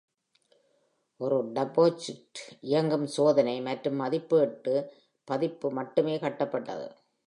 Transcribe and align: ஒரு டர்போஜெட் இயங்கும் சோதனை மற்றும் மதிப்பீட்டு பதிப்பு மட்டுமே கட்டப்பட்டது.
ஒரு 1.21 1.37
டர்போஜெட் 1.53 2.41
இயங்கும் 2.61 3.05
சோதனை 3.05 3.55
மற்றும் 3.61 3.95
மதிப்பீட்டு 3.95 4.75
பதிப்பு 5.27 5.71
மட்டுமே 5.71 6.17
கட்டப்பட்டது. 6.17 6.87